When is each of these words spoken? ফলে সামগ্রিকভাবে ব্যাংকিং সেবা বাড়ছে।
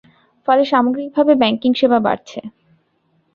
ফলে 0.47 0.63
সামগ্রিকভাবে 0.65 1.33
ব্যাংকিং 1.41 1.71
সেবা 1.79 1.99
বাড়ছে। 1.99 2.39